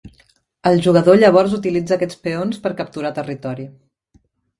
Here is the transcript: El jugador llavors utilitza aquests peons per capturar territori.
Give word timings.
El 0.69 0.79
jugador 0.85 1.19
llavors 1.23 1.53
utilitza 1.57 1.95
aquests 1.97 2.17
peons 2.23 2.57
per 2.65 2.71
capturar 2.79 3.13
territori. 3.19 3.67